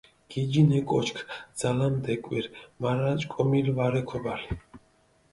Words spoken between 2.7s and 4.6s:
მარა ჭკომილი ვარე ქობალი.